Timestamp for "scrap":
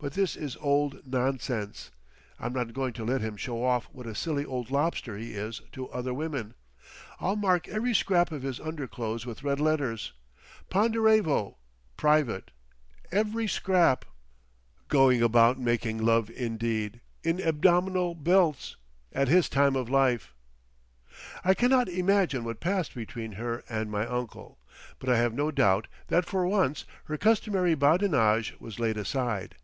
7.96-8.30, 13.48-14.04